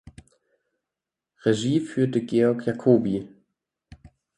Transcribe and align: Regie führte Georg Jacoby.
Regie 1.45 1.79
führte 1.79 2.21
Georg 2.23 2.65
Jacoby. 2.65 3.27